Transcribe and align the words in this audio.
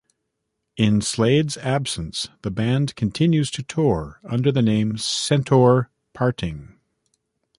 In 0.77 0.99
Slade's 1.01 1.57
absence, 1.57 2.27
the 2.41 2.49
band 2.49 2.95
continues 2.95 3.51
to 3.51 3.61
tour 3.61 4.19
under 4.27 4.51
the 4.51 4.63
name 4.63 4.97
Centaur 4.97 5.91
Parting. 6.13 6.79